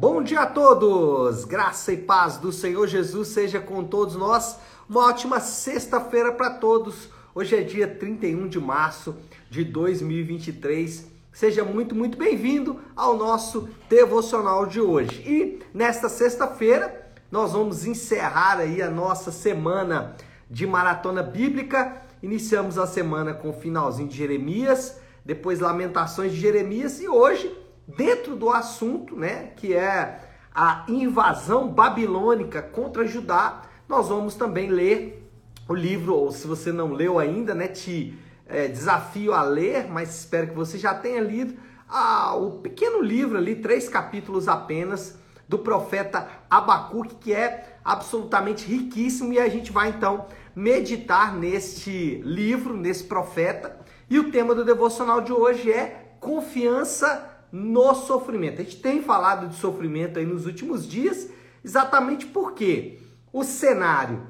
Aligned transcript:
Bom 0.00 0.22
dia 0.22 0.42
a 0.42 0.46
todos! 0.46 1.44
Graça 1.44 1.92
e 1.92 1.96
paz 1.96 2.36
do 2.36 2.52
Senhor 2.52 2.86
Jesus 2.86 3.26
seja 3.26 3.58
com 3.58 3.82
todos 3.82 4.14
nós. 4.14 4.56
Uma 4.88 5.08
ótima 5.08 5.40
sexta-feira 5.40 6.30
para 6.30 6.50
todos. 6.50 7.08
Hoje 7.34 7.56
é 7.56 7.62
dia 7.62 7.88
31 7.88 8.46
de 8.46 8.60
março 8.60 9.16
de 9.50 9.64
2023. 9.64 11.04
Seja 11.32 11.64
muito, 11.64 11.96
muito 11.96 12.16
bem-vindo 12.16 12.78
ao 12.94 13.16
nosso 13.16 13.68
devocional 13.90 14.66
de 14.66 14.80
hoje. 14.80 15.20
E 15.26 15.58
nesta 15.74 16.08
sexta-feira 16.08 17.10
nós 17.28 17.50
vamos 17.50 17.84
encerrar 17.84 18.60
aí 18.60 18.80
a 18.80 18.88
nossa 18.88 19.32
semana 19.32 20.14
de 20.48 20.64
maratona 20.64 21.24
bíblica. 21.24 22.02
Iniciamos 22.22 22.78
a 22.78 22.86
semana 22.86 23.34
com 23.34 23.50
o 23.50 23.60
finalzinho 23.60 24.08
de 24.08 24.16
Jeremias, 24.16 25.00
depois 25.24 25.58
Lamentações 25.58 26.30
de 26.30 26.38
Jeremias 26.38 27.00
e 27.00 27.08
hoje 27.08 27.52
dentro 27.96 28.36
do 28.36 28.50
assunto, 28.50 29.16
né, 29.16 29.52
que 29.56 29.74
é 29.74 30.20
a 30.54 30.84
invasão 30.88 31.68
babilônica 31.68 32.60
contra 32.60 33.06
Judá, 33.06 33.62
nós 33.88 34.08
vamos 34.08 34.34
também 34.34 34.68
ler 34.68 35.26
o 35.68 35.74
livro, 35.74 36.14
ou 36.14 36.30
se 36.30 36.46
você 36.46 36.70
não 36.70 36.92
leu 36.92 37.18
ainda, 37.18 37.54
né, 37.54 37.68
te 37.68 38.18
é, 38.46 38.68
desafio 38.68 39.32
a 39.32 39.42
ler, 39.42 39.88
mas 39.88 40.20
espero 40.20 40.48
que 40.48 40.54
você 40.54 40.76
já 40.76 40.94
tenha 40.94 41.20
lido 41.20 41.54
ah, 41.88 42.34
o 42.34 42.58
pequeno 42.58 43.00
livro 43.00 43.38
ali, 43.38 43.56
três 43.56 43.88
capítulos 43.88 44.48
apenas, 44.48 45.18
do 45.48 45.58
profeta 45.58 46.28
Abacuque, 46.50 47.14
que 47.14 47.32
é 47.32 47.78
absolutamente 47.82 48.66
riquíssimo, 48.66 49.32
e 49.32 49.38
a 49.38 49.48
gente 49.48 49.72
vai 49.72 49.88
então 49.88 50.26
meditar 50.54 51.34
neste 51.34 52.20
livro, 52.22 52.76
nesse 52.76 53.04
profeta. 53.04 53.78
E 54.10 54.18
o 54.18 54.30
tema 54.30 54.54
do 54.54 54.64
devocional 54.64 55.22
de 55.22 55.32
hoje 55.32 55.72
é 55.72 56.16
confiança 56.20 57.37
no 57.50 57.94
sofrimento. 57.94 58.60
A 58.60 58.64
gente 58.64 58.80
tem 58.80 59.02
falado 59.02 59.48
de 59.48 59.56
sofrimento 59.56 60.18
aí 60.18 60.26
nos 60.26 60.46
últimos 60.46 60.86
dias, 60.86 61.28
exatamente 61.64 62.26
porque 62.26 62.98
o 63.32 63.44
cenário 63.44 64.26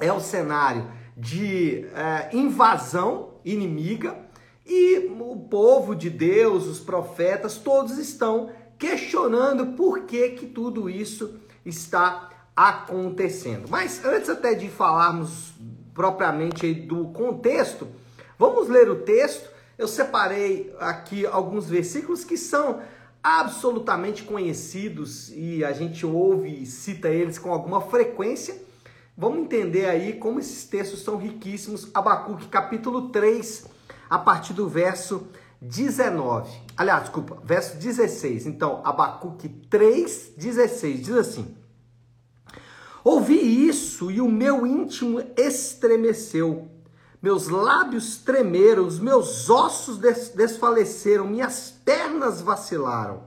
é 0.00 0.12
o 0.12 0.20
cenário 0.20 0.86
de 1.16 1.86
é, 1.94 2.30
invasão 2.32 3.34
inimiga 3.44 4.16
e 4.66 5.10
o 5.20 5.36
povo 5.36 5.94
de 5.94 6.08
Deus, 6.08 6.66
os 6.66 6.80
profetas, 6.80 7.58
todos 7.58 7.98
estão 7.98 8.50
questionando 8.78 9.76
por 9.76 10.00
que, 10.00 10.30
que 10.30 10.46
tudo 10.46 10.88
isso 10.88 11.38
está 11.64 12.30
acontecendo. 12.56 13.68
Mas 13.68 14.04
antes 14.04 14.28
até 14.28 14.54
de 14.54 14.68
falarmos 14.68 15.52
propriamente 15.92 16.72
do 16.72 17.06
contexto, 17.08 17.86
vamos 18.38 18.68
ler 18.68 18.90
o 18.90 18.96
texto 18.96 19.48
eu 19.76 19.88
separei 19.88 20.74
aqui 20.78 21.26
alguns 21.26 21.68
versículos 21.68 22.24
que 22.24 22.36
são 22.36 22.80
absolutamente 23.22 24.22
conhecidos 24.22 25.32
e 25.34 25.64
a 25.64 25.72
gente 25.72 26.04
ouve 26.04 26.62
e 26.62 26.66
cita 26.66 27.08
eles 27.08 27.38
com 27.38 27.52
alguma 27.52 27.80
frequência. 27.80 28.62
Vamos 29.16 29.38
entender 29.40 29.86
aí 29.86 30.14
como 30.14 30.38
esses 30.38 30.64
textos 30.64 31.02
são 31.02 31.16
riquíssimos. 31.16 31.88
Abacuque 31.94 32.48
capítulo 32.48 33.08
3, 33.08 33.66
a 34.10 34.18
partir 34.18 34.52
do 34.52 34.68
verso 34.68 35.26
19. 35.60 36.52
Aliás, 36.76 37.04
desculpa, 37.04 37.40
verso 37.42 37.76
16. 37.78 38.46
Então, 38.46 38.82
Abacuque 38.84 39.48
3, 39.48 40.32
16 40.36 41.00
diz 41.00 41.16
assim: 41.16 41.56
Ouvi 43.02 43.68
isso 43.68 44.10
e 44.10 44.20
o 44.20 44.28
meu 44.28 44.66
íntimo 44.66 45.22
estremeceu 45.36 46.68
meus 47.24 47.48
lábios 47.48 48.18
tremeram, 48.18 48.86
os 48.86 49.00
meus 49.00 49.48
ossos 49.48 49.96
des 49.96 50.28
desfaleceram, 50.28 51.26
minhas 51.26 51.70
pernas 51.82 52.42
vacilaram. 52.42 53.22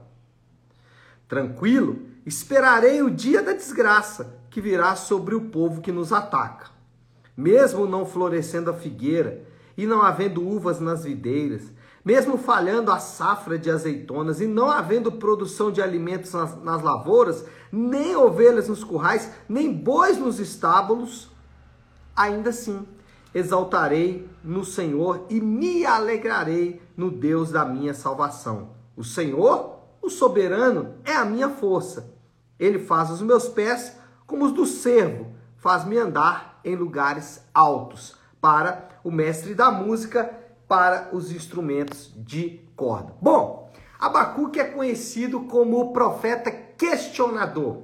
Tranquilo, 1.26 2.06
esperarei 2.24 3.02
o 3.02 3.10
dia 3.10 3.42
da 3.42 3.52
desgraça 3.52 4.38
que 4.50 4.60
virá 4.60 4.94
sobre 4.94 5.34
o 5.34 5.46
povo 5.46 5.80
que 5.80 5.90
nos 5.90 6.12
ataca. 6.12 6.66
Mesmo 7.36 7.86
não 7.86 8.06
florescendo 8.06 8.70
a 8.70 8.72
figueira 8.72 9.42
e 9.76 9.84
não 9.84 10.00
havendo 10.00 10.48
uvas 10.48 10.78
nas 10.78 11.02
videiras, 11.02 11.64
mesmo 12.04 12.38
falhando 12.38 12.92
a 12.92 13.00
safra 13.00 13.58
de 13.58 13.68
azeitonas 13.68 14.40
e 14.40 14.46
não 14.46 14.70
havendo 14.70 15.10
produção 15.10 15.72
de 15.72 15.82
alimentos 15.82 16.32
nas, 16.32 16.62
nas 16.62 16.82
lavouras, 16.82 17.44
nem 17.72 18.14
ovelhas 18.14 18.68
nos 18.68 18.84
currais, 18.84 19.32
nem 19.48 19.74
bois 19.74 20.16
nos 20.16 20.38
estábulos, 20.38 21.28
ainda 22.14 22.50
assim 22.50 22.86
exaltarei 23.38 24.28
no 24.42 24.64
Senhor 24.64 25.26
e 25.30 25.40
me 25.40 25.86
alegrarei 25.86 26.82
no 26.96 27.10
Deus 27.10 27.50
da 27.50 27.64
minha 27.64 27.94
salvação. 27.94 28.70
O 28.96 29.04
Senhor, 29.04 29.78
o 30.02 30.10
soberano, 30.10 30.94
é 31.04 31.14
a 31.14 31.24
minha 31.24 31.48
força. 31.48 32.12
Ele 32.58 32.78
faz 32.78 33.10
os 33.10 33.22
meus 33.22 33.48
pés 33.48 33.96
como 34.26 34.44
os 34.44 34.52
do 34.52 34.66
servo, 34.66 35.32
faz-me 35.56 35.96
andar 35.96 36.60
em 36.64 36.76
lugares 36.76 37.42
altos. 37.54 38.16
Para 38.40 38.88
o 39.02 39.10
mestre 39.10 39.54
da 39.54 39.70
música, 39.70 40.30
para 40.68 41.08
os 41.12 41.32
instrumentos 41.32 42.12
de 42.16 42.60
corda. 42.76 43.14
Bom, 43.20 43.72
Abacuque 43.98 44.60
é 44.60 44.64
conhecido 44.64 45.40
como 45.40 45.80
o 45.80 45.92
profeta 45.92 46.50
questionador. 46.50 47.82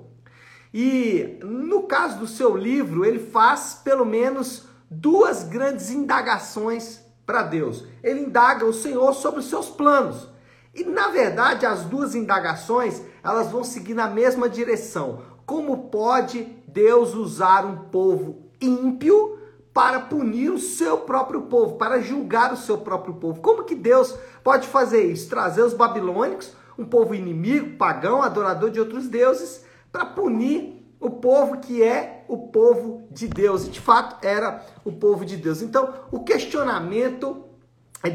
E 0.72 1.38
no 1.42 1.84
caso 1.84 2.18
do 2.18 2.26
seu 2.26 2.56
livro, 2.56 3.04
ele 3.04 3.18
faz 3.18 3.80
pelo 3.82 4.04
menos 4.04 4.68
duas 5.00 5.44
grandes 5.44 5.90
indagações 5.90 7.00
para 7.26 7.42
Deus. 7.42 7.84
Ele 8.02 8.20
indaga 8.20 8.64
o 8.64 8.72
Senhor 8.72 9.12
sobre 9.14 9.40
os 9.40 9.48
seus 9.48 9.68
planos. 9.68 10.28
E 10.74 10.84
na 10.84 11.08
verdade, 11.08 11.64
as 11.64 11.84
duas 11.84 12.14
indagações, 12.14 13.00
elas 13.22 13.50
vão 13.50 13.62
seguir 13.62 13.94
na 13.94 14.08
mesma 14.08 14.48
direção. 14.48 15.22
Como 15.46 15.88
pode 15.88 16.42
Deus 16.66 17.14
usar 17.14 17.64
um 17.64 17.76
povo 17.90 18.50
ímpio 18.60 19.38
para 19.72 20.00
punir 20.00 20.50
o 20.50 20.58
seu 20.58 20.98
próprio 20.98 21.42
povo, 21.42 21.76
para 21.76 22.00
julgar 22.00 22.52
o 22.52 22.56
seu 22.56 22.78
próprio 22.78 23.14
povo? 23.14 23.40
Como 23.40 23.64
que 23.64 23.74
Deus 23.74 24.16
pode 24.42 24.66
fazer 24.66 25.04
isso? 25.04 25.28
Trazer 25.28 25.62
os 25.62 25.74
babilônicos, 25.74 26.52
um 26.78 26.84
povo 26.84 27.14
inimigo, 27.14 27.76
pagão, 27.76 28.22
adorador 28.22 28.70
de 28.70 28.80
outros 28.80 29.08
deuses, 29.08 29.64
para 29.92 30.04
punir 30.04 30.73
o 31.04 31.10
povo 31.10 31.58
que 31.58 31.82
é 31.82 32.24
o 32.26 32.48
povo 32.48 33.06
de 33.10 33.28
Deus. 33.28 33.66
E 33.66 33.70
de 33.70 33.78
fato 33.78 34.24
era 34.26 34.64
o 34.82 34.90
povo 34.90 35.22
de 35.22 35.36
Deus. 35.36 35.60
Então, 35.60 35.92
o 36.10 36.24
questionamento 36.24 37.44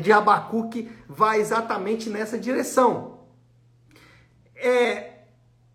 de 0.01 0.11
Abacuque 0.11 0.91
vai 1.07 1.39
exatamente 1.39 2.09
nessa 2.09 2.35
direção. 2.35 3.19
É, 4.55 5.19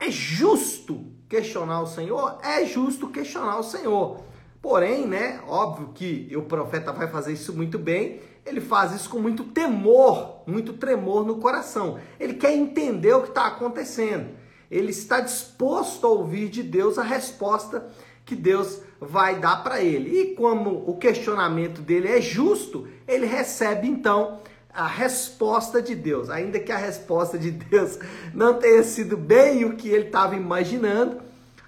é 0.00 0.10
justo 0.10 1.06
questionar 1.28 1.82
o 1.82 1.86
Senhor? 1.86 2.38
É 2.42 2.64
justo 2.66 3.08
questionar 3.08 3.58
o 3.58 3.62
Senhor. 3.62 4.24
Porém, 4.60 5.06
né, 5.06 5.40
óbvio 5.46 5.92
que 5.94 6.34
o 6.36 6.42
profeta 6.42 6.92
vai 6.92 7.06
fazer 7.06 7.32
isso 7.32 7.52
muito 7.54 7.78
bem, 7.78 8.20
ele 8.44 8.60
faz 8.60 8.92
isso 8.92 9.08
com 9.08 9.20
muito 9.20 9.44
temor, 9.44 10.42
muito 10.48 10.72
tremor 10.72 11.24
no 11.24 11.36
coração. 11.36 11.98
Ele 12.18 12.34
quer 12.34 12.52
entender 12.52 13.14
o 13.14 13.22
que 13.22 13.28
está 13.28 13.46
acontecendo 13.46 14.42
ele 14.74 14.90
está 14.90 15.20
disposto 15.20 16.04
a 16.04 16.10
ouvir 16.10 16.48
de 16.48 16.60
Deus 16.60 16.98
a 16.98 17.02
resposta 17.04 17.86
que 18.24 18.34
Deus 18.34 18.80
vai 19.00 19.38
dar 19.38 19.62
para 19.62 19.80
ele. 19.80 20.20
E 20.20 20.34
como 20.34 20.82
o 20.88 20.96
questionamento 20.96 21.80
dele 21.80 22.08
é 22.08 22.20
justo, 22.20 22.88
ele 23.06 23.24
recebe 23.24 23.86
então 23.86 24.40
a 24.72 24.88
resposta 24.88 25.80
de 25.80 25.94
Deus. 25.94 26.28
Ainda 26.28 26.58
que 26.58 26.72
a 26.72 26.76
resposta 26.76 27.38
de 27.38 27.52
Deus 27.52 28.00
não 28.34 28.58
tenha 28.58 28.82
sido 28.82 29.16
bem 29.16 29.64
o 29.64 29.76
que 29.76 29.88
ele 29.88 30.06
estava 30.06 30.34
imaginando, 30.34 31.18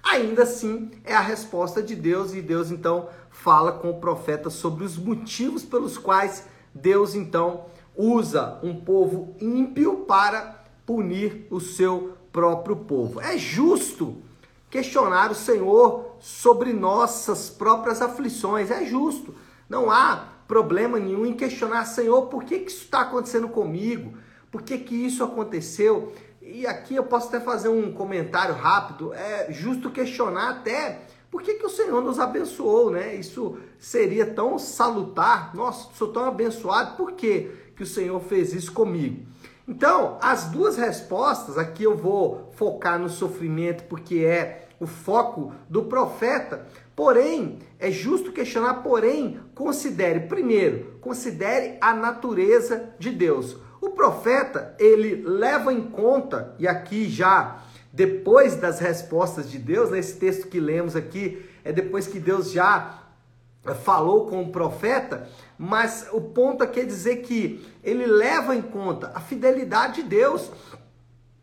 ainda 0.03 0.43
assim 0.43 0.91
é 1.05 1.13
a 1.13 1.21
resposta 1.21 1.81
de 1.81 1.95
Deus 1.95 2.33
e 2.33 2.41
Deus 2.41 2.71
então 2.71 3.07
fala 3.29 3.71
com 3.71 3.89
o 3.89 4.01
profeta 4.01 4.49
sobre 4.49 4.83
os 4.83 4.97
motivos 4.97 5.63
pelos 5.63 5.97
quais 5.97 6.45
Deus 6.75 7.15
então 7.15 7.67
usa 7.95 8.59
um 8.61 8.75
povo 8.75 9.33
ímpio 9.39 9.99
para 10.07 10.65
punir 10.85 11.47
o 11.49 11.61
seu 11.61 12.16
próprio 12.37 12.75
povo. 12.75 13.19
É 13.19 13.35
justo 13.35 14.15
questionar 14.69 15.31
o 15.31 15.35
Senhor 15.35 16.17
sobre 16.19 16.71
nossas 16.71 17.49
próprias 17.49 17.99
aflições, 17.99 18.69
é 18.69 18.85
justo. 18.85 19.33
Não 19.67 19.89
há 19.89 20.33
problema 20.47 20.99
nenhum 20.99 21.25
em 21.25 21.33
questionar, 21.33 21.83
Senhor, 21.85 22.27
por 22.27 22.43
que, 22.43 22.59
que 22.59 22.69
isso 22.69 22.83
está 22.83 23.01
acontecendo 23.01 23.49
comigo? 23.49 24.15
Por 24.51 24.61
que, 24.61 24.77
que 24.77 24.93
isso 24.93 25.23
aconteceu? 25.23 26.13
E 26.39 26.67
aqui 26.67 26.95
eu 26.95 27.05
posso 27.05 27.29
até 27.29 27.39
fazer 27.39 27.69
um 27.69 27.91
comentário 27.91 28.53
rápido. 28.53 29.15
É 29.15 29.51
justo 29.51 29.89
questionar 29.89 30.51
até 30.51 31.01
por 31.31 31.41
que, 31.41 31.55
que 31.55 31.65
o 31.65 31.69
Senhor 31.71 32.03
nos 32.03 32.19
abençoou, 32.19 32.91
né? 32.91 33.15
Isso 33.15 33.57
seria 33.79 34.27
tão 34.27 34.59
salutar. 34.59 35.55
Nossa, 35.55 35.89
sou 35.95 36.09
tão 36.09 36.25
abençoado, 36.25 36.95
por 36.97 37.13
que, 37.13 37.49
que 37.75 37.81
o 37.81 37.87
Senhor 37.87 38.21
fez 38.21 38.53
isso 38.53 38.71
comigo? 38.71 39.25
Então, 39.67 40.17
as 40.21 40.45
duas 40.45 40.77
respostas, 40.77 41.57
aqui 41.57 41.83
eu 41.83 41.97
vou 41.97 42.49
focar 42.55 42.97
no 42.97 43.09
sofrimento 43.09 43.83
porque 43.83 44.19
é 44.19 44.67
o 44.79 44.87
foco 44.87 45.53
do 45.69 45.83
profeta. 45.83 46.65
Porém, 46.95 47.59
é 47.77 47.91
justo 47.91 48.31
questionar, 48.31 48.75
porém, 48.75 49.39
considere, 49.53 50.21
primeiro, 50.21 50.97
considere 51.01 51.77
a 51.81 51.93
natureza 51.93 52.93
de 52.97 53.11
Deus. 53.11 53.57
O 53.81 53.89
profeta, 53.89 54.73
ele 54.79 55.21
leva 55.23 55.73
em 55.73 55.81
conta, 55.81 56.55
e 56.57 56.67
aqui 56.67 57.07
já 57.09 57.61
depois 57.91 58.55
das 58.55 58.79
respostas 58.79 59.49
de 59.49 59.57
Deus, 59.57 59.91
nesse 59.91 60.13
né, 60.13 60.19
texto 60.19 60.47
que 60.47 60.59
lemos 60.59 60.95
aqui, 60.95 61.43
é 61.63 61.73
depois 61.73 62.07
que 62.07 62.19
Deus 62.19 62.51
já 62.51 63.06
falou 63.75 64.25
com 64.25 64.41
o 64.41 64.51
profeta, 64.51 65.29
mas 65.57 66.07
o 66.11 66.21
ponto 66.21 66.63
aqui 66.63 66.81
é 66.81 66.85
dizer 66.85 67.17
que 67.17 67.65
ele 67.83 68.05
leva 68.05 68.55
em 68.55 68.61
conta 68.61 69.11
a 69.13 69.19
fidelidade 69.19 70.01
de 70.01 70.09
Deus. 70.09 70.51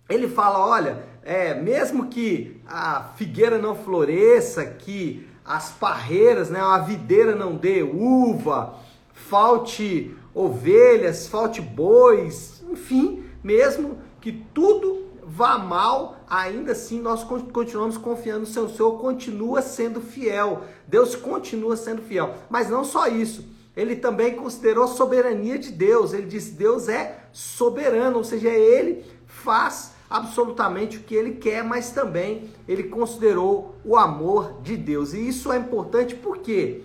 Ele 0.08 0.28
fala: 0.28 0.66
olha, 0.66 1.04
é, 1.22 1.54
mesmo 1.54 2.06
que 2.06 2.60
a 2.66 3.12
figueira 3.16 3.58
não 3.58 3.74
floresça, 3.74 4.64
que 4.64 5.28
as 5.44 5.70
parreiras, 5.70 6.50
né, 6.50 6.60
a 6.60 6.78
videira 6.78 7.34
não 7.34 7.56
dê 7.56 7.82
uva, 7.82 8.76
falte 9.12 10.16
ovelhas, 10.34 11.28
falte 11.28 11.60
bois, 11.60 12.62
enfim, 12.70 13.24
mesmo 13.42 13.98
que 14.20 14.32
tudo 14.32 15.03
vá 15.26 15.58
mal, 15.58 16.16
ainda 16.28 16.72
assim 16.72 17.00
nós 17.00 17.24
continuamos 17.24 17.96
confiando 17.96 18.40
no 18.40 18.46
Senhor. 18.46 18.66
O 18.66 18.74
Senhor 18.74 18.98
continua 18.98 19.62
sendo 19.62 20.00
fiel. 20.00 20.64
Deus 20.86 21.14
continua 21.16 21.76
sendo 21.76 22.02
fiel. 22.02 22.34
Mas 22.48 22.68
não 22.68 22.84
só 22.84 23.06
isso. 23.06 23.44
Ele 23.76 23.96
também 23.96 24.36
considerou 24.36 24.84
a 24.84 24.88
soberania 24.88 25.58
de 25.58 25.72
Deus. 25.72 26.12
Ele 26.12 26.26
disse: 26.26 26.52
Deus 26.52 26.88
é 26.88 27.24
soberano, 27.32 28.18
ou 28.18 28.24
seja, 28.24 28.48
ele 28.48 29.04
faz 29.26 29.92
absolutamente 30.08 30.98
o 30.98 31.00
que 31.00 31.14
ele 31.14 31.32
quer, 31.32 31.64
mas 31.64 31.90
também 31.90 32.50
ele 32.68 32.84
considerou 32.84 33.74
o 33.84 33.96
amor 33.96 34.60
de 34.62 34.76
Deus. 34.76 35.12
E 35.12 35.26
isso 35.26 35.52
é 35.52 35.56
importante 35.56 36.14
porque 36.14 36.82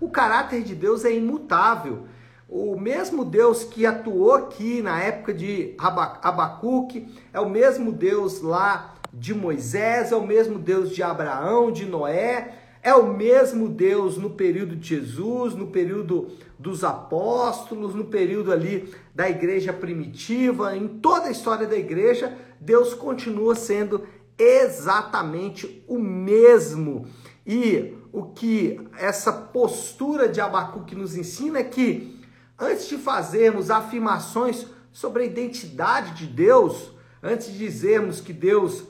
o 0.00 0.08
caráter 0.08 0.62
de 0.62 0.74
Deus 0.74 1.04
é 1.04 1.12
imutável. 1.12 2.04
O 2.52 2.76
mesmo 2.76 3.24
Deus 3.24 3.62
que 3.62 3.86
atuou 3.86 4.34
aqui 4.34 4.82
na 4.82 5.00
época 5.00 5.32
de 5.32 5.72
Abacuque 5.78 7.06
é 7.32 7.38
o 7.38 7.48
mesmo 7.48 7.92
Deus 7.92 8.40
lá 8.42 8.96
de 9.14 9.32
Moisés, 9.32 10.10
é 10.10 10.16
o 10.16 10.26
mesmo 10.26 10.58
Deus 10.58 10.90
de 10.90 11.00
Abraão, 11.00 11.70
de 11.70 11.86
Noé, 11.86 12.58
é 12.82 12.92
o 12.92 13.06
mesmo 13.06 13.68
Deus 13.68 14.16
no 14.16 14.30
período 14.30 14.74
de 14.74 14.96
Jesus, 14.96 15.54
no 15.54 15.68
período 15.68 16.32
dos 16.58 16.82
apóstolos, 16.82 17.94
no 17.94 18.06
período 18.06 18.50
ali 18.50 18.92
da 19.14 19.30
igreja 19.30 19.72
primitiva, 19.72 20.76
em 20.76 20.88
toda 20.88 21.26
a 21.26 21.30
história 21.30 21.68
da 21.68 21.76
igreja, 21.76 22.36
Deus 22.60 22.94
continua 22.94 23.54
sendo 23.54 24.04
exatamente 24.36 25.84
o 25.86 26.00
mesmo. 26.00 27.06
E 27.46 27.94
o 28.12 28.24
que 28.24 28.80
essa 28.98 29.32
postura 29.32 30.28
de 30.28 30.40
Abacuque 30.40 30.96
nos 30.96 31.16
ensina 31.16 31.60
é 31.60 31.64
que 31.64 32.18
Antes 32.60 32.88
de 32.88 32.98
fazermos 32.98 33.70
afirmações 33.70 34.66
sobre 34.92 35.22
a 35.22 35.26
identidade 35.26 36.12
de 36.14 36.26
Deus, 36.26 36.90
antes 37.22 37.50
de 37.50 37.56
dizermos 37.56 38.20
que 38.20 38.34
Deus 38.34 38.84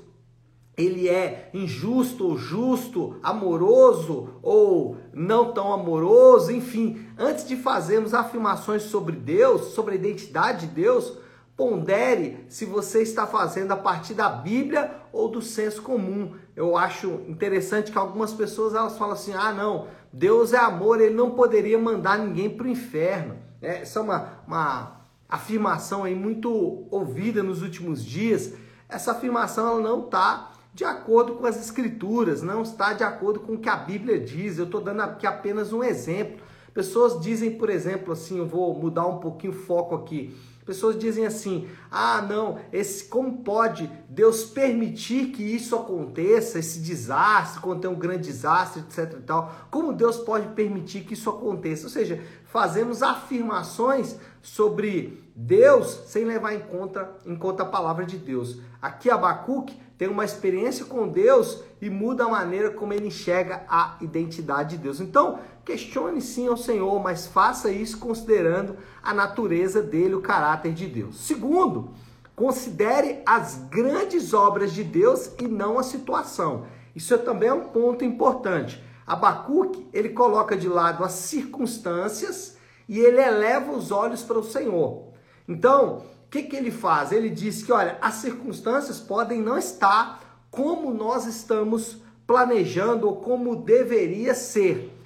ele 0.77 1.09
é 1.09 1.51
injusto 1.53 2.27
ou 2.27 2.37
justo, 2.37 3.17
amoroso 3.23 4.31
ou 4.43 4.97
não 5.13 5.53
tão 5.53 5.73
amoroso, 5.73 6.51
enfim, 6.51 7.07
antes 7.19 7.47
de 7.47 7.55
fazermos 7.55 8.15
afirmações 8.15 8.83
sobre 8.85 9.15
Deus, 9.15 9.75
sobre 9.75 9.93
a 9.93 9.97
identidade 9.97 10.67
de 10.67 10.75
Deus, 10.75 11.19
pondere 11.57 12.47
se 12.49 12.65
você 12.65 13.03
está 13.03 13.27
fazendo 13.27 13.73
a 13.73 13.77
partir 13.77 14.15
da 14.15 14.31
Bíblia 14.31 14.91
ou 15.13 15.29
do 15.29 15.43
senso 15.43 15.83
comum. 15.83 16.35
Eu 16.57 16.77
acho 16.77 17.21
interessante 17.29 17.93
que 17.93 17.99
algumas 17.99 18.33
pessoas 18.33 18.75
elas 18.75 18.97
falam 18.97 19.13
assim: 19.15 19.35
"Ah, 19.35 19.53
não, 19.53 19.87
Deus 20.13 20.55
é 20.55 20.59
amor, 20.59 21.01
ele 21.01 21.15
não 21.15 21.33
poderia 21.33 21.79
mandar 21.79 22.19
ninguém 22.19 22.49
para 22.49 22.67
o 22.67 22.71
inferno". 22.71 23.50
É, 23.61 23.83
essa 23.83 23.99
é 23.99 24.03
uma, 24.03 24.29
uma 24.47 25.01
afirmação 25.29 26.05
aí 26.05 26.15
muito 26.15 26.87
ouvida 26.91 27.43
nos 27.43 27.63
últimos 27.63 28.05
dias. 28.05 28.55
Essa 28.89 29.13
afirmação 29.13 29.67
ela 29.69 29.81
não 29.81 30.05
está 30.05 30.53
de 30.73 30.85
acordo 30.85 31.35
com 31.35 31.47
as 31.47 31.61
escrituras, 31.61 32.43
não 32.43 32.63
está 32.63 32.93
de 32.93 33.05
acordo 33.05 33.41
com 33.41 33.55
o 33.55 33.59
que 33.59 33.69
a 33.69 33.77
Bíblia 33.77 34.19
diz. 34.19 34.59
Eu 34.59 34.65
estou 34.65 34.81
dando 34.81 35.01
aqui 35.01 35.27
apenas 35.27 35.73
um 35.73 35.83
exemplo. 35.83 36.41
Pessoas 36.73 37.21
dizem, 37.21 37.53
por 37.53 37.71
exemplo, 37.71 38.13
assim, 38.13 38.39
eu 38.39 38.47
vou 38.47 38.75
mudar 38.75 39.07
um 39.07 39.19
pouquinho 39.19 39.53
o 39.53 39.57
foco 39.57 39.95
aqui. 39.95 40.37
Pessoas 40.65 40.97
dizem 40.97 41.27
assim: 41.27 41.67
"Ah, 41.91 42.23
não, 42.23 42.59
esse 42.73 43.05
como 43.05 43.39
pode 43.39 43.91
Deus 44.09 44.45
permitir 44.45 45.33
que 45.33 45.43
isso 45.43 45.75
aconteça, 45.75 46.61
esse 46.61 46.81
desastre, 46.81 47.61
quando 47.61 47.81
tem 47.81 47.91
um 47.91 47.99
grande 47.99 48.29
desastre, 48.29 48.83
etc 48.83 49.19
e 49.19 49.23
tal? 49.23 49.53
Como 49.71 49.93
Deus 49.93 50.19
pode 50.19 50.47
permitir 50.49 51.01
que 51.01 51.15
isso 51.15 51.29
aconteça?" 51.29 51.85
Ou 51.85 51.91
seja, 51.91 52.23
fazemos 52.45 53.03
afirmações 53.03 54.17
sobre 54.43 55.25
Deus 55.35 56.03
sem 56.07 56.25
levar 56.25 56.55
em 56.55 56.61
conta 56.61 57.17
em 57.27 57.35
conta 57.35 57.65
a 57.65 57.67
palavra 57.67 58.05
de 58.05 58.19
Deus. 58.19 58.61
Aqui 58.81 59.11
Abacuque 59.11 59.77
tem 59.99 60.09
uma 60.09 60.25
experiência 60.25 60.85
com 60.85 61.09
Deus 61.09 61.63
e 61.81 61.91
muda 61.91 62.25
a 62.25 62.29
maneira 62.29 62.71
como 62.71 62.93
ele 62.93 63.09
enxerga 63.09 63.65
a 63.69 63.97
identidade 64.01 64.77
de 64.77 64.83
Deus. 64.85 65.01
Então, 65.01 65.39
Questione 65.71 66.21
sim 66.21 66.49
ao 66.49 66.57
Senhor, 66.57 67.01
mas 67.01 67.29
faça 67.29 67.71
isso 67.71 67.97
considerando 67.97 68.77
a 69.01 69.15
natureza 69.15 69.81
dele, 69.81 70.17
o 70.17 70.21
caráter 70.21 70.73
de 70.73 70.85
Deus. 70.89 71.21
Segundo, 71.21 71.91
considere 72.35 73.23
as 73.25 73.55
grandes 73.71 74.35
obras 74.35 74.73
de 74.73 74.83
Deus 74.83 75.31
e 75.41 75.47
não 75.47 75.79
a 75.79 75.85
situação. 75.85 76.67
Isso 76.93 77.17
também 77.19 77.51
é 77.51 77.55
um 77.55 77.69
ponto 77.69 78.05
importante. 78.05 78.83
Abacuque, 79.07 79.89
ele 79.93 80.09
coloca 80.09 80.57
de 80.57 80.67
lado 80.67 81.05
as 81.05 81.13
circunstâncias 81.13 82.57
e 82.89 82.99
ele 82.99 83.21
eleva 83.21 83.71
os 83.71 83.93
olhos 83.93 84.25
para 84.25 84.41
o 84.41 84.43
Senhor. 84.43 85.05
Então, 85.47 85.99
o 85.99 86.29
que, 86.29 86.43
que 86.43 86.57
ele 86.57 86.73
faz? 86.73 87.13
Ele 87.13 87.31
diz 87.31 87.63
que, 87.63 87.71
olha, 87.71 87.97
as 88.03 88.15
circunstâncias 88.15 88.99
podem 88.99 89.41
não 89.41 89.57
estar 89.57 90.43
como 90.51 90.93
nós 90.93 91.27
estamos 91.27 91.99
planejando 92.27 93.07
ou 93.07 93.19
como 93.19 93.55
deveria 93.55 94.35
ser. 94.35 94.97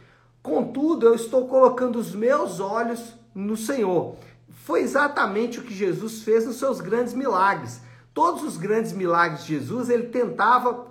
Contudo, 0.44 1.06
eu 1.06 1.14
estou 1.14 1.48
colocando 1.48 1.98
os 1.98 2.14
meus 2.14 2.60
olhos 2.60 3.14
no 3.34 3.56
Senhor. 3.56 4.16
Foi 4.50 4.82
exatamente 4.82 5.58
o 5.58 5.62
que 5.62 5.72
Jesus 5.72 6.22
fez 6.22 6.44
nos 6.44 6.56
seus 6.56 6.82
grandes 6.82 7.14
milagres. 7.14 7.80
Todos 8.12 8.42
os 8.42 8.58
grandes 8.58 8.92
milagres 8.92 9.46
de 9.46 9.54
Jesus, 9.58 9.88
ele 9.88 10.08
tentava 10.08 10.86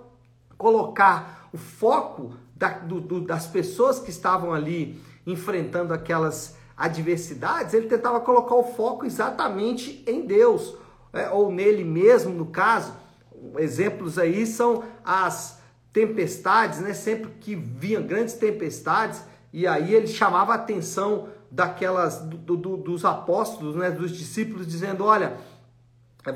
colocar 0.58 1.48
o 1.52 1.56
foco 1.56 2.32
da, 2.56 2.70
do, 2.70 3.00
do, 3.00 3.20
das 3.20 3.46
pessoas 3.46 4.00
que 4.00 4.10
estavam 4.10 4.52
ali 4.52 5.00
enfrentando 5.24 5.94
aquelas 5.94 6.56
adversidades, 6.76 7.74
ele 7.74 7.86
tentava 7.86 8.18
colocar 8.18 8.56
o 8.56 8.74
foco 8.74 9.06
exatamente 9.06 10.02
em 10.04 10.26
Deus, 10.26 10.74
é, 11.12 11.30
ou 11.30 11.52
nele 11.52 11.84
mesmo, 11.84 12.34
no 12.34 12.46
caso. 12.46 12.92
Exemplos 13.56 14.18
aí 14.18 14.46
são 14.46 14.82
as 15.04 15.60
tempestades, 15.92 16.80
né? 16.80 16.92
Sempre 16.92 17.30
que 17.40 17.54
vinham 17.54 18.02
grandes 18.02 18.34
tempestades, 18.34 19.22
e 19.54 19.68
aí 19.68 19.94
ele 19.94 20.08
chamava 20.08 20.50
a 20.50 20.56
atenção 20.56 21.28
daquelas 21.48 22.18
do, 22.22 22.56
do, 22.56 22.76
dos 22.76 23.04
apóstolos, 23.04 23.76
né, 23.76 23.88
dos 23.88 24.10
discípulos, 24.10 24.66
dizendo: 24.66 25.04
olha, 25.04 25.36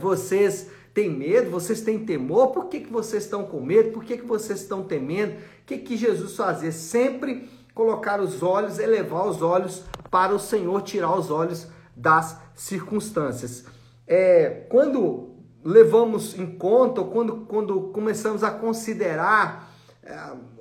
vocês 0.00 0.70
têm 0.94 1.10
medo, 1.10 1.50
vocês 1.50 1.80
têm 1.80 2.04
temor, 2.04 2.52
por 2.52 2.66
que, 2.66 2.78
que 2.78 2.92
vocês 2.92 3.24
estão 3.24 3.42
com 3.42 3.60
medo? 3.60 3.90
Por 3.90 4.04
que, 4.04 4.18
que 4.18 4.24
vocês 4.24 4.60
estão 4.60 4.84
temendo? 4.84 5.32
O 5.32 5.64
que, 5.66 5.78
que 5.78 5.96
Jesus 5.96 6.36
fazia? 6.36 6.70
Sempre 6.70 7.50
colocar 7.74 8.20
os 8.20 8.40
olhos, 8.40 8.78
elevar 8.78 9.26
os 9.26 9.42
olhos 9.42 9.82
para 10.12 10.32
o 10.32 10.38
Senhor, 10.38 10.80
tirar 10.82 11.18
os 11.18 11.28
olhos 11.28 11.66
das 11.96 12.38
circunstâncias. 12.54 13.64
É, 14.06 14.64
quando 14.70 15.34
levamos 15.64 16.38
em 16.38 16.46
conta, 16.56 17.00
ou 17.00 17.08
quando, 17.08 17.36
quando 17.46 17.80
começamos 17.90 18.44
a 18.44 18.50
considerar 18.52 19.74
é, 20.04 20.16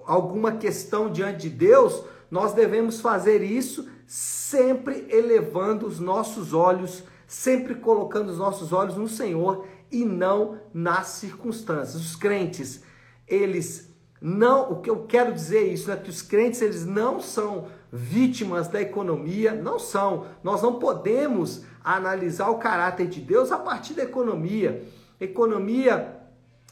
alguma 0.07 0.53
questão 0.53 1.11
diante 1.11 1.47
de 1.47 1.49
Deus, 1.49 2.03
nós 2.29 2.53
devemos 2.53 2.99
fazer 3.01 3.41
isso 3.41 3.87
sempre 4.05 5.05
elevando 5.09 5.85
os 5.85 5.99
nossos 5.99 6.53
olhos, 6.53 7.03
sempre 7.25 7.75
colocando 7.75 8.29
os 8.29 8.37
nossos 8.37 8.71
olhos 8.71 8.95
no 8.95 9.07
Senhor 9.07 9.65
e 9.91 10.05
não 10.05 10.59
nas 10.73 11.07
circunstâncias. 11.07 11.95
Os 11.95 12.15
crentes, 12.15 12.83
eles 13.27 13.93
não, 14.19 14.71
o 14.71 14.81
que 14.81 14.89
eu 14.89 15.05
quero 15.05 15.33
dizer 15.33 15.59
é 15.59 15.73
isso, 15.73 15.91
é 15.91 15.95
que 15.95 16.09
os 16.09 16.21
crentes 16.21 16.61
eles 16.61 16.85
não 16.85 17.19
são 17.19 17.67
vítimas 17.91 18.67
da 18.67 18.81
economia, 18.81 19.53
não 19.53 19.77
são. 19.77 20.25
Nós 20.43 20.61
não 20.61 20.79
podemos 20.79 21.63
analisar 21.83 22.49
o 22.49 22.57
caráter 22.57 23.07
de 23.07 23.21
Deus 23.21 23.51
a 23.51 23.57
partir 23.57 23.93
da 23.93 24.03
economia. 24.03 24.83
Economia, 25.19 26.17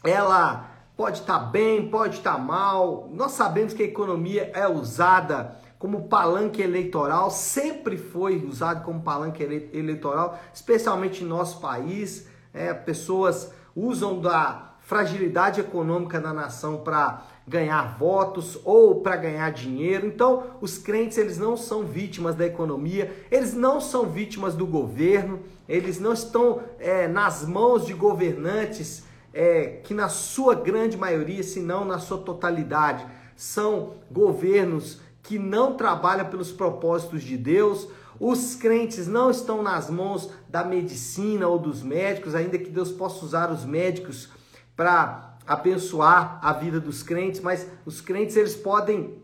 ela 0.02 0.75
pode 0.96 1.20
estar 1.20 1.38
tá 1.38 1.44
bem, 1.44 1.88
pode 1.88 2.16
estar 2.16 2.34
tá 2.34 2.38
mal. 2.38 3.08
Nós 3.12 3.32
sabemos 3.32 3.74
que 3.74 3.82
a 3.82 3.86
economia 3.86 4.50
é 4.54 4.66
usada 4.66 5.56
como 5.78 6.08
palanque 6.08 6.62
eleitoral, 6.62 7.30
sempre 7.30 7.98
foi 7.98 8.42
usado 8.44 8.82
como 8.82 9.02
palanque 9.02 9.42
eleitoral, 9.72 10.38
especialmente 10.52 11.22
em 11.22 11.26
nosso 11.26 11.60
país. 11.60 12.26
É, 12.54 12.72
pessoas 12.72 13.52
usam 13.74 14.18
da 14.18 14.72
fragilidade 14.80 15.60
econômica 15.60 16.18
da 16.18 16.32
nação 16.32 16.78
para 16.78 17.22
ganhar 17.46 17.98
votos 17.98 18.58
ou 18.64 19.02
para 19.02 19.16
ganhar 19.16 19.50
dinheiro. 19.50 20.06
Então, 20.06 20.44
os 20.60 20.78
crentes 20.78 21.18
eles 21.18 21.36
não 21.36 21.56
são 21.56 21.82
vítimas 21.82 22.34
da 22.34 22.46
economia, 22.46 23.14
eles 23.30 23.52
não 23.52 23.80
são 23.80 24.06
vítimas 24.06 24.54
do 24.54 24.66
governo, 24.66 25.40
eles 25.68 26.00
não 26.00 26.14
estão 26.14 26.62
é, 26.78 27.06
nas 27.06 27.46
mãos 27.46 27.84
de 27.84 27.92
governantes 27.92 29.04
é, 29.36 29.80
que 29.84 29.92
na 29.92 30.08
sua 30.08 30.54
grande 30.54 30.96
maioria, 30.96 31.42
se 31.42 31.60
não 31.60 31.84
na 31.84 31.98
sua 31.98 32.16
totalidade, 32.16 33.06
são 33.36 33.96
governos 34.10 34.98
que 35.22 35.38
não 35.38 35.76
trabalham 35.76 36.24
pelos 36.30 36.50
propósitos 36.50 37.22
de 37.22 37.36
Deus. 37.36 37.86
Os 38.18 38.54
crentes 38.54 39.06
não 39.06 39.30
estão 39.30 39.62
nas 39.62 39.90
mãos 39.90 40.30
da 40.48 40.64
medicina 40.64 41.46
ou 41.46 41.58
dos 41.58 41.82
médicos, 41.82 42.34
ainda 42.34 42.56
que 42.56 42.70
Deus 42.70 42.90
possa 42.90 43.22
usar 43.26 43.52
os 43.52 43.62
médicos 43.66 44.30
para 44.74 45.36
abençoar 45.46 46.40
a 46.42 46.54
vida 46.54 46.80
dos 46.80 47.02
crentes, 47.02 47.40
mas 47.42 47.66
os 47.84 48.00
crentes 48.00 48.36
eles 48.36 48.54
podem 48.54 49.18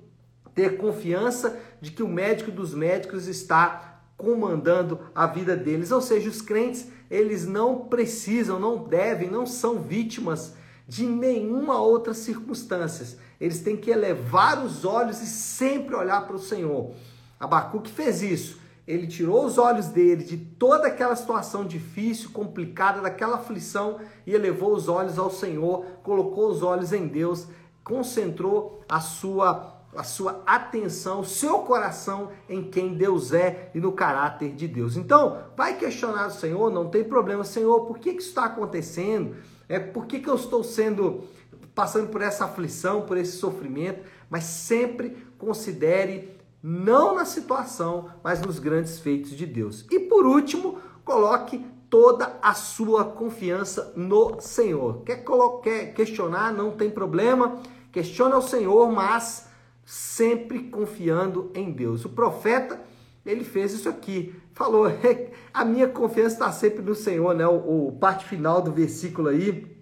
ter 0.55 0.77
confiança 0.77 1.59
de 1.81 1.91
que 1.91 2.03
o 2.03 2.09
médico 2.09 2.51
dos 2.51 2.75
médicos 2.75 3.27
está 3.27 3.92
comandando 4.23 5.01
a 5.13 5.27
vida 5.27 5.57
deles. 5.57 5.91
Ou 5.91 6.01
seja, 6.01 6.31
os 6.31 6.41
crentes, 6.41 6.87
eles 7.11 7.45
não 7.45 7.81
precisam, 7.81 8.61
não 8.61 8.85
devem, 8.85 9.29
não 9.29 9.45
são 9.45 9.81
vítimas 9.81 10.55
de 10.87 11.05
nenhuma 11.05 11.81
outra 11.81 12.15
circunstância. 12.15 13.19
Eles 13.41 13.61
têm 13.61 13.77
que 13.77 13.91
elevar 13.91 14.65
os 14.65 14.85
olhos 14.85 15.21
e 15.21 15.27
sempre 15.27 15.97
olhar 15.97 16.25
para 16.27 16.37
o 16.37 16.43
Senhor. 16.43 16.93
Abacuque 17.39 17.91
fez 17.91 18.23
isso. 18.23 18.63
Ele 18.87 19.07
tirou 19.07 19.45
os 19.45 19.59
olhos 19.59 19.87
dele 19.87 20.25
de 20.25 20.37
toda 20.37 20.89
aquela 20.89 21.15
situação 21.15 21.65
difícil, 21.65 22.31
complicada, 22.31 23.01
daquela 23.01 23.37
aflição 23.37 23.99
e 24.27 24.33
elevou 24.33 24.75
os 24.75 24.89
olhos 24.89 25.19
ao 25.19 25.31
Senhor, 25.31 25.85
colocou 26.03 26.49
os 26.51 26.63
olhos 26.63 26.93
em 26.93 27.07
Deus, 27.07 27.47
concentrou 27.85 28.83
a 28.89 29.01
sua 29.01 29.82
a 29.95 30.03
sua 30.03 30.43
atenção, 30.47 31.21
o 31.21 31.25
seu 31.25 31.61
coração 31.61 32.31
em 32.49 32.63
quem 32.63 32.95
Deus 32.95 33.33
é 33.33 33.71
e 33.75 33.81
no 33.81 33.93
caráter 33.93 34.53
de 34.53 34.67
Deus. 34.67 34.97
Então, 34.97 35.45
vai 35.57 35.77
questionar 35.77 36.29
o 36.29 36.31
Senhor, 36.31 36.71
não 36.71 36.89
tem 36.89 37.05
problema, 37.05 37.45
Senhor, 37.45 37.85
por 37.87 37.99
que, 37.99 38.15
que 38.15 38.21
isso 38.21 38.31
está 38.31 38.47
acontecendo? 38.47 39.37
É 39.69 39.79
por 39.79 40.07
que, 40.07 40.21
que 40.21 40.29
eu 40.29 40.35
estou 40.35 40.65
sendo 40.65 41.25
passando 41.75 42.09
por 42.09 42.21
essa 42.21 42.45
aflição, 42.45 43.03
por 43.03 43.17
esse 43.17 43.39
sofrimento, 43.39 44.03
mas 44.29 44.45
sempre 44.45 45.17
considere 45.39 46.37
não 46.63 47.15
na 47.15 47.25
situação, 47.25 48.11
mas 48.23 48.41
nos 48.41 48.59
grandes 48.59 48.99
feitos 48.99 49.31
de 49.31 49.47
Deus. 49.47 49.87
E 49.91 49.99
por 50.01 50.27
último, 50.27 50.79
coloque 51.05 51.65
toda 51.91 52.39
a 52.41 52.55
sua 52.55 53.05
confiança 53.05 53.93
no 53.97 54.41
Senhor. 54.41 55.03
Quer, 55.05 55.25
quer 55.63 55.95
questionar, 55.95 56.53
não 56.53 56.71
tem 56.71 56.91
problema, 56.91 57.59
questiona 57.91 58.37
o 58.37 58.43
Senhor, 58.43 58.91
mas 58.91 59.49
sempre 59.85 60.65
confiando 60.65 61.51
em 61.55 61.71
Deus. 61.71 62.05
O 62.05 62.09
profeta, 62.09 62.81
ele 63.25 63.45
fez 63.45 63.73
isso 63.73 63.89
aqui, 63.89 64.35
falou: 64.53 64.87
a 65.53 65.65
minha 65.65 65.89
confiança 65.89 66.35
está 66.35 66.53
sempre 66.53 66.83
no 66.83 66.95
Senhor, 66.95 67.35
né? 67.35 67.47
O, 67.47 67.89
o 67.89 67.93
parte 67.93 68.25
final 68.25 68.63
do 68.63 68.73
versículo 68.73 69.29
aí 69.29 69.77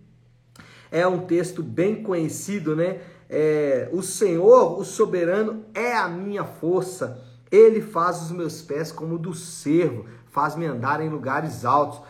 é 0.91 1.07
um 1.07 1.21
texto 1.21 1.63
bem 1.63 2.03
conhecido, 2.03 2.75
né? 2.75 3.01
É, 3.29 3.89
o 3.93 4.03
Senhor, 4.03 4.79
o 4.79 4.85
soberano, 4.85 5.65
é 5.73 5.97
a 5.97 6.09
minha 6.09 6.45
força. 6.45 7.25
Ele 7.51 7.81
faz 7.81 8.23
os 8.23 8.31
meus 8.33 8.61
pés 8.61 8.91
como 8.91 9.19
do 9.19 9.35
servo, 9.35 10.07
faz-me 10.27 10.67
andar 10.67 11.01
em 11.01 11.09
lugares 11.09 11.65
altos. 11.65 12.01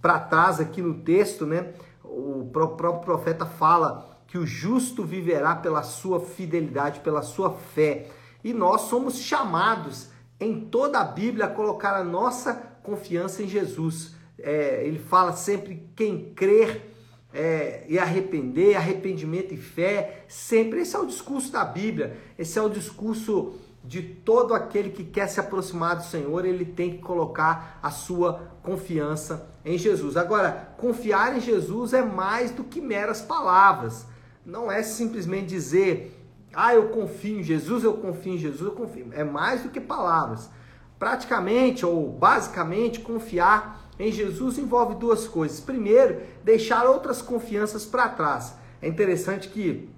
Para 0.00 0.18
trás 0.18 0.60
aqui 0.60 0.80
no 0.80 0.94
texto, 1.02 1.44
né? 1.44 1.74
O 2.02 2.48
próprio 2.50 2.98
profeta 3.00 3.44
fala 3.44 4.09
que 4.30 4.38
o 4.38 4.46
justo 4.46 5.02
viverá 5.02 5.56
pela 5.56 5.82
sua 5.82 6.20
fidelidade, 6.20 7.00
pela 7.00 7.20
sua 7.20 7.50
fé. 7.50 8.06
E 8.44 8.52
nós 8.52 8.82
somos 8.82 9.18
chamados 9.18 10.08
em 10.38 10.60
toda 10.60 11.00
a 11.00 11.04
Bíblia 11.04 11.46
a 11.46 11.50
colocar 11.50 11.96
a 11.96 12.04
nossa 12.04 12.54
confiança 12.80 13.42
em 13.42 13.48
Jesus. 13.48 14.14
É, 14.38 14.86
ele 14.86 15.00
fala 15.00 15.32
sempre 15.32 15.84
quem 15.96 16.32
crer 16.32 16.94
é, 17.34 17.84
e 17.88 17.98
arrepender, 17.98 18.76
arrependimento 18.76 19.52
e 19.52 19.56
fé, 19.56 20.24
sempre. 20.28 20.82
Esse 20.82 20.94
é 20.94 21.00
o 21.00 21.06
discurso 21.06 21.50
da 21.50 21.64
Bíblia, 21.64 22.16
esse 22.38 22.56
é 22.56 22.62
o 22.62 22.70
discurso 22.70 23.54
de 23.82 24.00
todo 24.00 24.54
aquele 24.54 24.90
que 24.90 25.02
quer 25.02 25.26
se 25.26 25.40
aproximar 25.40 25.96
do 25.96 26.04
Senhor, 26.04 26.44
ele 26.44 26.66
tem 26.66 26.92
que 26.92 26.98
colocar 26.98 27.80
a 27.82 27.90
sua 27.90 28.52
confiança 28.62 29.50
em 29.64 29.76
Jesus. 29.76 30.16
Agora, 30.16 30.72
confiar 30.76 31.36
em 31.36 31.40
Jesus 31.40 31.92
é 31.92 32.02
mais 32.02 32.52
do 32.52 32.62
que 32.62 32.80
meras 32.80 33.20
palavras 33.22 34.06
não 34.44 34.70
é 34.70 34.82
simplesmente 34.82 35.46
dizer, 35.46 36.16
ah, 36.52 36.74
eu 36.74 36.88
confio 36.88 37.40
em 37.40 37.42
Jesus, 37.42 37.84
eu 37.84 37.94
confio 37.94 38.34
em 38.34 38.38
Jesus, 38.38 38.62
eu 38.62 38.72
confio. 38.72 39.08
É 39.12 39.22
mais 39.22 39.62
do 39.62 39.68
que 39.68 39.80
palavras. 39.80 40.50
Praticamente 40.98 41.86
ou 41.86 42.10
basicamente, 42.10 43.00
confiar 43.00 43.90
em 43.98 44.10
Jesus 44.10 44.58
envolve 44.58 44.94
duas 44.94 45.28
coisas. 45.28 45.60
Primeiro, 45.60 46.20
deixar 46.42 46.86
outras 46.86 47.20
confianças 47.22 47.84
para 47.84 48.08
trás. 48.08 48.54
É 48.80 48.88
interessante 48.88 49.48
que 49.48 49.88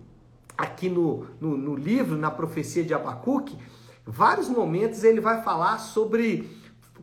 aqui 0.59 0.89
no, 0.89 1.27
no, 1.41 1.57
no 1.57 1.75
livro, 1.75 2.17
na 2.17 2.31
profecia 2.31 2.85
de 2.85 2.93
Abacuque, 2.93 3.57
vários 4.05 4.49
momentos 4.49 5.05
ele 5.05 5.21
vai 5.21 5.43
falar 5.43 5.79
sobre 5.79 6.51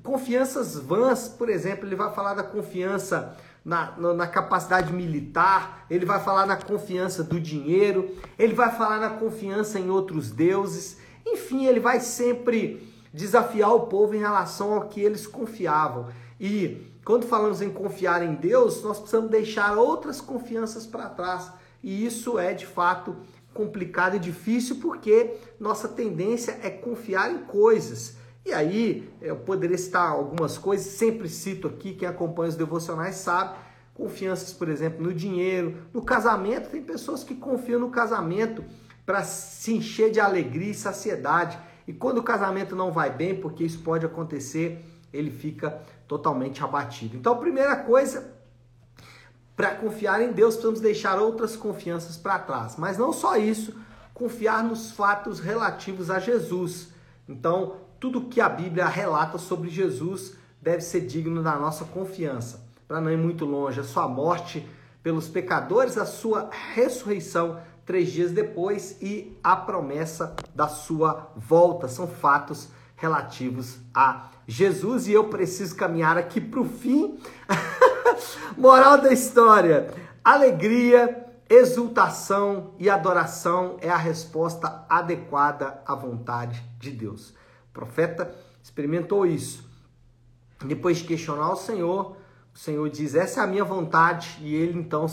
confianças 0.04 0.76
vãs, 0.78 1.28
por 1.30 1.50
exemplo, 1.50 1.86
ele 1.86 1.96
vai 1.96 2.14
falar 2.14 2.34
da 2.34 2.44
confiança 2.44 3.36
na, 3.64 3.92
na, 3.98 4.28
capacidade 4.28 4.92
militar, 4.94 5.86
ele 5.90 6.06
vai 6.06 6.20
falar 6.20 6.46
na 6.46 6.56
confiança 6.56 7.24
do 7.24 7.40
dinheiro, 7.40 8.16
ele 8.38 8.54
vai 8.54 8.72
falar 8.72 9.00
na 9.00 9.10
confiança 9.10 9.80
em 9.80 9.90
outros 9.90 10.32
deuses, 10.32 10.98
enfim, 11.26 11.66
ele 11.66 11.80
vai 11.80 12.00
sempre 12.00 12.88
desafiar 13.14 13.74
o 13.74 13.82
povo 13.82 14.16
em 14.16 14.20
relação 14.20 14.74
ao 14.74 14.88
que 14.88 15.02
eles 15.02 15.28
confiavam. 15.28 16.08
E 16.40 16.88
quando 17.04 17.26
falamos 17.26 17.62
em 17.62 17.70
confiar 17.70 18.24
em 18.24 18.36
Deus, 18.36 18.84
nós 18.84 18.98
precisamos 19.00 19.30
deixar 19.30 19.78
outras 19.78 20.22
confianças 20.22 20.86
para 20.86 21.10
trás. 21.10 21.52
E 21.84 22.06
isso 22.06 22.38
é 22.38 22.54
de 22.54 22.66
fato 22.66 23.16
complicado 23.54 24.16
e 24.16 24.20
difícil 24.20 24.78
porque 24.78 25.34
nossa 25.60 25.88
tendência 25.88 26.60
é 26.62 26.70
confiar 26.70 27.32
em 27.32 27.40
coisas 27.40 28.19
e 28.46 28.54
aí, 28.54 29.12
eu 29.22 29.36
poderia 29.36 29.78
citar 29.78 30.10
algumas 30.10 30.58
coisas, 30.58 30.88
sempre 30.88 31.30
cito 31.30 31.68
aqui, 31.68 31.94
quem 31.94 32.08
acompanha 32.08 32.50
os 32.50 32.56
devocionais 32.56 33.16
sabe, 33.16 33.58
confianças, 33.94 34.54
por 34.54 34.70
exemplo, 34.70 35.04
no 35.04 35.14
dinheiro, 35.14 35.78
no 35.94 36.02
casamento, 36.02 36.70
tem 36.70 36.82
pessoas 36.82 37.24
que 37.24 37.36
confiam 37.36 37.80
no 37.80 37.90
casamento 37.90 38.64
para 39.06 39.24
se 39.24 39.74
encher 39.74 40.10
de 40.10 40.20
alegria 40.20 40.72
e 40.72 40.74
saciedade. 40.74 41.60
E 41.88 41.92
quando 41.92 42.20
o 42.20 42.24
casamento 42.24 42.76
não 42.76 42.92
vai 42.92 43.10
bem, 43.10 43.36
porque 43.36 43.64
isso 43.64 43.80
pode 43.80 44.06
acontecer, 44.06 44.84
ele 45.12 45.32
fica 45.32 45.82
totalmente 46.08 46.64
abatido. 46.64 47.18
Então, 47.18 47.34
a 47.34 47.38
primeira 47.38 47.76
coisa, 47.76 48.34
para 49.56 49.76
confiar 49.76 50.22
em 50.22 50.32
Deus, 50.32 50.56
precisamos 50.56 50.80
deixar 50.80 51.20
outras 51.20 51.56
confianças 51.56 52.16
para 52.16 52.40
trás. 52.40 52.78
Mas 52.78 52.98
não 52.98 53.12
só 53.12 53.36
isso, 53.36 53.76
confiar 54.14 54.64
nos 54.64 54.92
fatos 54.92 55.40
relativos 55.40 56.10
a 56.10 56.20
Jesus. 56.20 56.90
Então, 57.28 57.78
tudo 58.00 58.22
que 58.22 58.40
a 58.40 58.50
Bíblia 58.50 58.88
relata 58.88 59.38
sobre 59.38 59.70
Jesus 59.70 60.36
deve 60.62 60.82
ser 60.82 61.02
digno 61.02 61.44
da 61.44 61.56
nossa 61.58 61.86
confiança. 61.86 62.66
Para 62.88 63.02
não 63.02 63.12
ir 63.12 63.18
muito 63.18 63.46
longe, 63.46 63.80
a 63.80 63.84
sua 63.84 64.08
morte 64.08 64.68
pelos 65.04 65.28
pecadores, 65.28 65.98
a 65.98 66.06
sua 66.06 66.50
ressurreição 66.74 67.60
três 67.86 68.12
dias 68.12 68.32
depois 68.32 68.98
e 69.02 69.36
a 69.44 69.56
promessa 69.56 70.36
da 70.54 70.68
sua 70.68 71.32
volta. 71.36 71.88
São 71.88 72.08
fatos 72.08 72.70
relativos 72.96 73.80
a 73.94 74.30
Jesus 74.48 75.08
e 75.08 75.14
eu 75.14 75.26
preciso 75.26 75.76
caminhar 75.76 76.18
aqui 76.18 76.40
para 76.40 76.60
o 76.60 76.66
fim. 76.66 77.20
Moral 78.58 79.02
da 79.02 79.12
história: 79.12 79.92
alegria, 80.24 81.26
exultação 81.50 82.76
e 82.78 82.90
adoração 82.90 83.78
é 83.82 83.90
a 83.90 83.98
resposta 83.98 84.86
adequada 84.88 85.82
à 85.86 85.96
vontade 85.96 86.64
de 86.78 86.92
Deus. 86.92 87.34
O 87.70 87.74
profeta 87.74 88.34
experimentou 88.62 89.26
isso. 89.26 89.68
Depois 90.66 90.98
de 90.98 91.06
questionar 91.06 91.52
o 91.52 91.56
Senhor, 91.56 92.18
o 92.54 92.58
Senhor 92.58 92.90
diz: 92.90 93.16
Essa 93.16 93.42
é 93.42 93.44
a 93.44 93.48
minha 93.48 93.64
vontade, 93.64 94.38
e 94.42 94.54
ele 94.54 94.78
então 94.80 95.06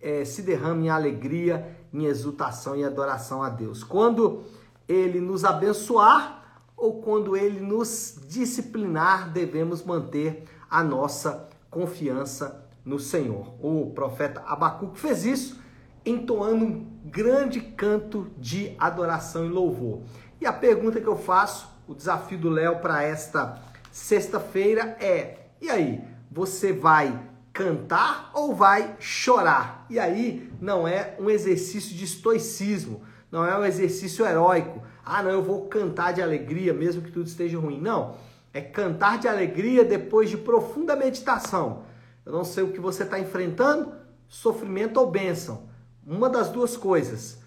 é, 0.00 0.24
se 0.24 0.42
derrama 0.42 0.84
em 0.84 0.88
alegria, 0.90 1.76
em 1.92 2.04
exultação 2.04 2.76
e 2.76 2.84
adoração 2.84 3.42
a 3.42 3.48
Deus. 3.48 3.82
Quando 3.82 4.42
ele 4.88 5.20
nos 5.20 5.44
abençoar 5.44 6.64
ou 6.76 7.00
quando 7.00 7.36
ele 7.36 7.60
nos 7.60 8.18
disciplinar, 8.26 9.30
devemos 9.30 9.82
manter 9.82 10.44
a 10.68 10.82
nossa 10.82 11.48
confiança 11.70 12.66
no 12.84 12.98
Senhor. 12.98 13.54
O 13.60 13.90
profeta 13.94 14.42
Abacuque 14.46 14.98
fez 14.98 15.24
isso, 15.24 15.60
entoando 16.04 16.64
um 16.64 16.86
grande 17.04 17.60
canto 17.60 18.28
de 18.36 18.74
adoração 18.78 19.44
e 19.44 19.48
louvor. 19.48 20.00
E 20.40 20.46
a 20.46 20.52
pergunta 20.52 21.00
que 21.00 21.06
eu 21.06 21.16
faço 21.16 21.68
o 21.90 21.94
desafio 21.94 22.38
do 22.38 22.48
Léo 22.48 22.76
para 22.76 23.02
esta 23.02 23.60
sexta-feira 23.90 24.96
é: 25.00 25.38
e 25.60 25.68
aí, 25.68 26.00
você 26.30 26.72
vai 26.72 27.20
cantar 27.52 28.30
ou 28.32 28.54
vai 28.54 28.94
chorar? 29.00 29.86
E 29.90 29.98
aí 29.98 30.52
não 30.60 30.86
é 30.86 31.16
um 31.18 31.28
exercício 31.28 31.96
de 31.96 32.04
estoicismo, 32.04 33.02
não 33.30 33.44
é 33.44 33.58
um 33.58 33.64
exercício 33.64 34.24
heróico. 34.24 34.80
Ah, 35.04 35.20
não, 35.20 35.32
eu 35.32 35.42
vou 35.42 35.66
cantar 35.66 36.12
de 36.12 36.22
alegria 36.22 36.72
mesmo 36.72 37.02
que 37.02 37.10
tudo 37.10 37.26
esteja 37.26 37.58
ruim. 37.58 37.80
Não, 37.80 38.14
é 38.54 38.60
cantar 38.60 39.18
de 39.18 39.26
alegria 39.26 39.84
depois 39.84 40.30
de 40.30 40.36
profunda 40.36 40.94
meditação. 40.94 41.82
Eu 42.24 42.30
não 42.30 42.44
sei 42.44 42.62
o 42.62 42.70
que 42.70 42.78
você 42.78 43.02
está 43.02 43.18
enfrentando, 43.18 43.92
sofrimento 44.28 45.00
ou 45.00 45.10
bênção. 45.10 45.64
Uma 46.06 46.30
das 46.30 46.50
duas 46.50 46.76
coisas. 46.76 47.40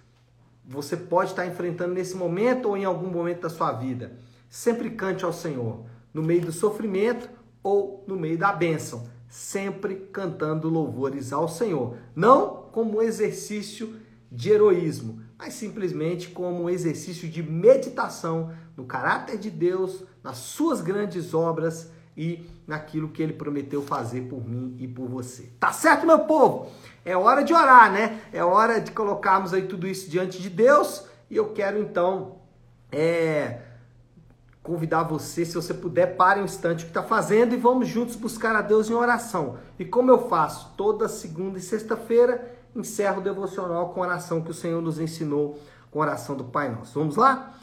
Você 0.65 0.97
pode 0.97 1.29
estar 1.29 1.45
enfrentando 1.45 1.93
nesse 1.93 2.15
momento 2.15 2.67
ou 2.67 2.75
em 2.75 2.83
algum 2.83 3.07
momento 3.07 3.41
da 3.41 3.50
sua 3.50 3.71
vida. 3.71 4.12
Sempre 4.55 4.91
cante 4.91 5.25
ao 5.25 5.33
Senhor, 5.33 5.83
no 6.13 6.22
meio 6.22 6.41
do 6.41 6.51
sofrimento 6.51 7.27
ou 7.63 8.05
no 8.07 8.15
meio 8.15 8.38
da 8.38 8.53
bênção. 8.53 9.10
Sempre 9.27 9.95
cantando 10.13 10.69
louvores 10.69 11.33
ao 11.33 11.48
Senhor. 11.48 11.98
Não 12.15 12.69
como 12.72 13.01
exercício 13.01 13.95
de 14.31 14.51
heroísmo, 14.51 15.24
mas 15.39 15.55
simplesmente 15.55 16.29
como 16.29 16.62
um 16.62 16.69
exercício 16.69 17.27
de 17.27 17.41
meditação 17.41 18.53
no 18.77 18.86
caráter 18.86 19.39
de 19.39 19.50
Deus, 19.50 20.03
nas 20.24 20.38
suas 20.38 20.81
grandes 20.81 21.33
obras 21.33 21.89
e 22.15 22.48
naquilo 22.67 23.10
que 23.10 23.24
ele 23.24 23.33
prometeu 23.33 23.81
fazer 23.81 24.22
por 24.29 24.48
mim 24.48 24.75
e 24.77 24.88
por 24.88 25.10
você. 25.10 25.50
Tá 25.60 25.72
certo, 25.72 26.05
meu 26.05 26.19
povo? 26.25 26.72
É 27.03 27.17
hora 27.17 27.43
de 27.43 27.55
orar, 27.55 27.91
né? 27.91 28.22
É 28.31 28.43
hora 28.43 28.79
de 28.79 28.91
colocarmos 28.91 29.51
aí 29.51 29.63
tudo 29.63 29.88
isso 29.88 30.12
diante 30.12 30.39
de 30.39 30.51
Deus 30.51 31.07
e 31.27 31.38
eu 31.38 31.53
quero 31.53 31.79
então 31.79 32.36
é, 32.91 33.72
convidar 34.63 35.03
você, 35.03 35.46
se 35.46 35.55
você 35.55 35.74
puder, 35.74 36.15
pare 36.15 36.39
um 36.39 36.46
instante 36.46 36.84
o 36.84 36.86
que 36.86 36.91
está 36.91 37.03
fazendo 37.03 37.53
e 37.53 37.58
vamos 37.58 37.89
juntos 37.89 38.15
buscar 38.15 38.55
a 38.55 38.62
Deus 38.62 38.89
em 38.89 38.93
oração. 38.93 39.58
E 39.77 39.84
como 39.84 40.10
eu 40.10 40.29
faço 40.29 40.74
toda 40.77 41.10
segunda 41.10 41.60
e 41.60 41.62
sexta-feira, 41.62 42.50
encerro 42.74 43.20
o 43.20 43.24
devocional 43.24 43.89
com 43.89 44.01
a 44.01 44.08
oração 44.08 44.41
que 44.41 44.51
o 44.51 44.53
Senhor 44.53 44.82
nos 44.82 45.00
ensinou, 45.00 45.60
com 45.91 46.00
a 46.00 46.05
oração 46.05 46.36
do 46.36 46.46
Pai 46.46 46.72
Nosso. 46.74 46.98
Vamos 46.98 47.17
lá? 47.17 47.53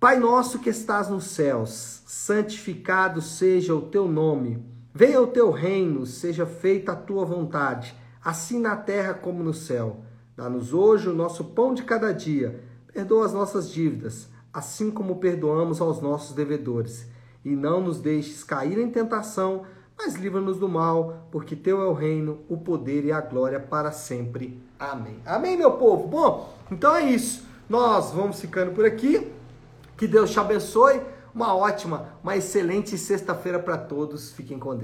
Pai 0.00 0.18
nosso 0.18 0.60
que 0.60 0.70
estás 0.70 1.08
nos 1.08 1.24
céus, 1.24 2.02
santificado 2.06 3.20
seja 3.20 3.74
o 3.74 3.82
teu 3.82 4.06
nome. 4.06 4.64
Venha 4.94 5.20
o 5.20 5.26
teu 5.26 5.50
reino, 5.50 6.06
seja 6.06 6.46
feita 6.46 6.92
a 6.92 6.96
tua 6.96 7.24
vontade, 7.24 7.94
assim 8.24 8.60
na 8.60 8.76
terra 8.76 9.12
como 9.12 9.42
no 9.42 9.52
céu. 9.52 10.00
Dá-nos 10.36 10.72
hoje 10.72 11.08
o 11.08 11.14
nosso 11.14 11.44
pão 11.44 11.74
de 11.74 11.82
cada 11.82 12.12
dia. 12.14 12.62
Perdoa 12.92 13.26
as 13.26 13.32
nossas 13.32 13.70
dívidas, 13.70 14.28
assim 14.52 14.90
como 14.90 15.16
perdoamos 15.16 15.80
aos 15.80 16.00
nossos 16.00 16.34
devedores. 16.34 17.06
E 17.44 17.50
não 17.50 17.80
nos 17.80 18.00
deixes 18.00 18.42
cair 18.42 18.78
em 18.78 18.90
tentação, 18.90 19.62
mas 19.96 20.14
livra-nos 20.14 20.58
do 20.58 20.68
mal, 20.68 21.28
porque 21.30 21.56
teu 21.56 21.80
é 21.80 21.86
o 21.86 21.92
reino, 21.92 22.38
o 22.48 22.56
poder 22.56 23.04
e 23.04 23.12
a 23.12 23.20
glória 23.20 23.58
para 23.58 23.90
sempre. 23.90 24.62
Amém. 24.78 25.16
Amém, 25.26 25.56
meu 25.56 25.72
povo. 25.72 26.06
Bom, 26.06 26.54
então 26.70 26.94
é 26.94 27.02
isso. 27.10 27.44
Nós 27.68 28.12
vamos 28.12 28.40
ficando 28.40 28.72
por 28.72 28.84
aqui. 28.84 29.30
Que 29.96 30.06
Deus 30.06 30.30
te 30.30 30.38
abençoe. 30.38 31.00
Uma 31.34 31.54
ótima, 31.54 32.08
uma 32.22 32.36
excelente 32.36 32.96
sexta-feira 32.96 33.58
para 33.58 33.76
todos. 33.76 34.32
Fiquem 34.32 34.58
com 34.58 34.74
Deus. 34.74 34.76